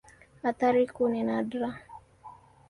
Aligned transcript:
Athari 0.43 0.83
kuu 0.93 1.07
ni 1.09 1.21
nadra. 1.27 1.69